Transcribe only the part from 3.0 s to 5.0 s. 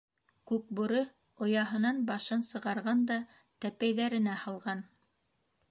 да тәпәйҙәренә һалған.